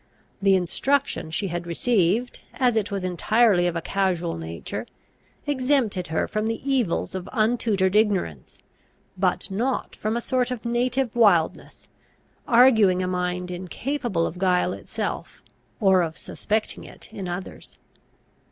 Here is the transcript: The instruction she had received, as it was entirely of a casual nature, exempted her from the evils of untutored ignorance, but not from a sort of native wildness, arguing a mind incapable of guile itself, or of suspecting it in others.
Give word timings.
The 0.41 0.55
instruction 0.55 1.29
she 1.29 1.49
had 1.49 1.67
received, 1.67 2.39
as 2.55 2.75
it 2.75 2.89
was 2.89 3.03
entirely 3.03 3.67
of 3.67 3.75
a 3.75 3.83
casual 3.83 4.35
nature, 4.35 4.87
exempted 5.45 6.07
her 6.07 6.27
from 6.27 6.47
the 6.47 6.59
evils 6.67 7.13
of 7.13 7.29
untutored 7.31 7.95
ignorance, 7.95 8.57
but 9.15 9.51
not 9.51 9.95
from 9.95 10.17
a 10.17 10.19
sort 10.21 10.49
of 10.49 10.65
native 10.65 11.15
wildness, 11.15 11.87
arguing 12.47 13.03
a 13.03 13.07
mind 13.07 13.51
incapable 13.51 14.25
of 14.25 14.39
guile 14.39 14.73
itself, 14.73 15.43
or 15.79 16.01
of 16.01 16.17
suspecting 16.17 16.83
it 16.83 17.07
in 17.13 17.27
others. 17.27 17.77